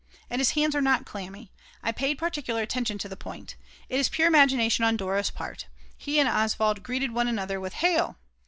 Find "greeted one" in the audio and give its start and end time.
6.81-7.27